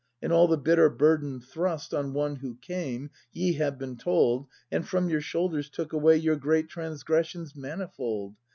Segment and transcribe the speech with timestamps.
[0.19, 4.47] And all the bitter burden thrust On One who came, ye have been told.
[4.71, 8.33] And from your shoulders took away Your great transgressions manifold.